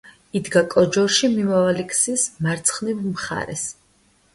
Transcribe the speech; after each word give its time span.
იდგა 0.37 0.63
კოჯორში 0.75 1.29
მიმავალი 1.35 1.87
გზის 1.95 2.27
მარცხნივ 2.49 3.09
მხარეს. 3.15 3.73